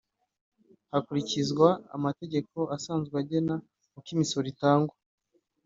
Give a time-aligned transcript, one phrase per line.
[0.91, 3.53] hakurikizwa amategeko asanzwe agena
[3.97, 4.95] uko imisoro itangwa